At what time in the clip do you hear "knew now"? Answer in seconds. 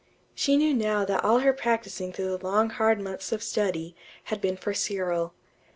0.57-1.05